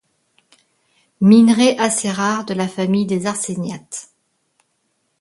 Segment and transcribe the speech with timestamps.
[1.27, 4.09] Minerai assez rare, de la famille des arséniates.